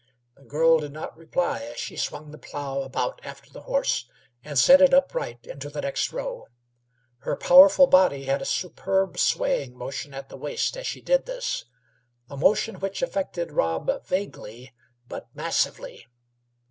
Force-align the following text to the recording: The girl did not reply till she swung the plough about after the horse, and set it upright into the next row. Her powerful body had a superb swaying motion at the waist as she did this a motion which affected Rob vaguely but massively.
The 0.35 0.41
girl 0.41 0.79
did 0.79 0.93
not 0.93 1.15
reply 1.15 1.59
till 1.63 1.75
she 1.75 1.95
swung 1.95 2.31
the 2.31 2.39
plough 2.39 2.81
about 2.81 3.21
after 3.23 3.51
the 3.53 3.61
horse, 3.61 4.09
and 4.43 4.57
set 4.57 4.81
it 4.81 4.95
upright 4.95 5.45
into 5.45 5.69
the 5.69 5.81
next 5.81 6.11
row. 6.11 6.47
Her 7.19 7.35
powerful 7.35 7.85
body 7.85 8.23
had 8.23 8.41
a 8.41 8.45
superb 8.45 9.19
swaying 9.19 9.77
motion 9.77 10.15
at 10.15 10.27
the 10.29 10.37
waist 10.37 10.75
as 10.75 10.87
she 10.87 11.01
did 11.01 11.27
this 11.27 11.65
a 12.31 12.35
motion 12.35 12.79
which 12.79 13.03
affected 13.03 13.51
Rob 13.51 13.91
vaguely 14.07 14.73
but 15.07 15.27
massively. 15.35 16.07